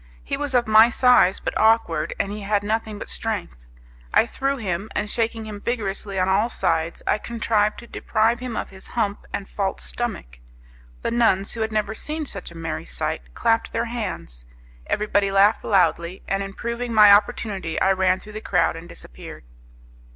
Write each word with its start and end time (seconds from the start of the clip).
He 0.23 0.35
was 0.35 0.55
of 0.55 0.65
my 0.67 0.89
size, 0.89 1.39
but 1.39 1.55
awkward, 1.59 2.15
and 2.19 2.31
he 2.31 2.41
had 2.41 2.63
nothing 2.63 2.97
but 2.97 3.07
strength. 3.07 3.67
I 4.11 4.25
threw 4.25 4.57
him, 4.57 4.89
and 4.95 5.07
shaking 5.07 5.45
him 5.45 5.61
vigorously 5.61 6.17
on 6.17 6.27
all 6.27 6.49
sides 6.49 7.03
I 7.05 7.19
contrived 7.19 7.77
to 7.77 7.85
deprive 7.85 8.39
him 8.39 8.57
of 8.57 8.71
his 8.71 8.87
hump 8.97 9.27
and 9.31 9.47
false 9.47 9.83
stomach. 9.83 10.39
The 11.03 11.11
nuns, 11.11 11.51
who 11.53 11.61
had 11.61 11.71
never 11.71 11.93
seen 11.93 12.25
such 12.25 12.49
a 12.49 12.57
merry 12.57 12.85
sight, 12.85 13.35
clapped 13.35 13.73
their 13.73 13.85
hands, 13.85 14.43
everybody 14.87 15.29
laughed 15.31 15.63
loudly, 15.63 16.23
and 16.27 16.41
improving 16.41 16.91
my 16.93 17.11
opportunity 17.11 17.79
I 17.79 17.91
ran 17.91 18.19
through 18.19 18.33
the 18.33 18.41
crowd 18.41 18.75
and 18.75 18.89
disappeared. 18.89 19.43